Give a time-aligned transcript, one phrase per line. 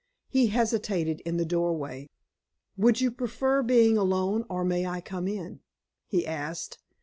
[0.29, 2.09] He hesitated in the doorway.
[2.75, 5.59] "Would you prefer being alone, or may I come in?"
[6.07, 6.79] he asked.